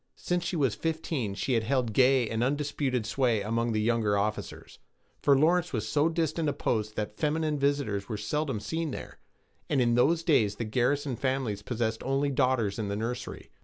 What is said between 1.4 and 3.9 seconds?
had held gay and undisputed sway among the